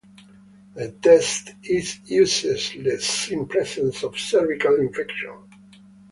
The 0.73 0.93
test 0.93 1.51
is 1.61 1.99
useless 2.09 3.29
in 3.29 3.45
presence 3.45 4.03
of 4.03 4.17
cervical 4.17 4.77
infection. 4.79 5.43